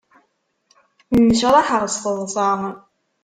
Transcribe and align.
Nnecraḥeɣ 1.17 1.83
s 1.93 1.95
teḍṣa. 2.03 2.49